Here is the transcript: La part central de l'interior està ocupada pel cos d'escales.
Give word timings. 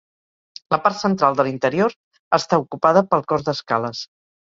La 0.75 0.79
part 0.85 0.99
central 1.01 1.37
de 1.41 1.45
l'interior 1.49 1.95
està 2.41 2.61
ocupada 2.67 3.09
pel 3.15 3.27
cos 3.33 3.51
d'escales. 3.51 4.07